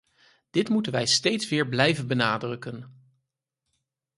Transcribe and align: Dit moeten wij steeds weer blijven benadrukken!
Dit 0.49 0.69
moeten 0.69 0.91
wij 0.91 1.05
steeds 1.05 1.49
weer 1.49 1.67
blijven 1.67 2.07
benadrukken! 2.07 3.07